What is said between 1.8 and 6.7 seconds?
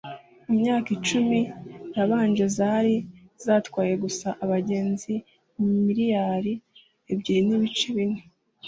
yabanje zari zatwaye gusa abagenzi miliyari